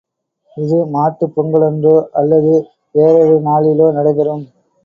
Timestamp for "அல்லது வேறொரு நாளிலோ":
2.13-3.89